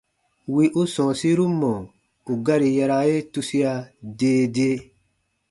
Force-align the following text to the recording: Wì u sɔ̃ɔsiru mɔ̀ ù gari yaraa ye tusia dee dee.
Wì 0.53 0.63
u 0.79 0.81
sɔ̃ɔsiru 0.93 1.45
mɔ̀ 1.59 1.75
ù 2.31 2.33
gari 2.45 2.69
yaraa 2.77 3.03
ye 3.09 3.17
tusia 3.31 3.71
dee 4.17 4.43
dee. 4.55 4.77